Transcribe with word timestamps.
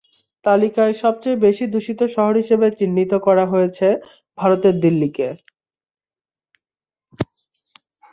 তালিকায় 0.45 0.93
সবচেয়ে 1.03 1.41
বেশি 1.45 1.65
দূষিত 1.73 1.99
শহর 2.15 2.33
হিসেবে 2.41 2.67
চিহ্নিত 2.79 3.11
করা 3.27 3.45
হয়েছে 3.53 3.87
ভারতের 4.37 4.75
দিল্লিকে। 4.83 5.27